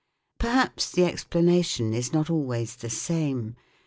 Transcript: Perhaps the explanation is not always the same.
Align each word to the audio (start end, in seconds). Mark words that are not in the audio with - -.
Perhaps 0.39 0.89
the 0.93 1.05
explanation 1.05 1.93
is 1.93 2.11
not 2.11 2.27
always 2.31 2.75
the 2.75 2.89
same. 2.89 3.55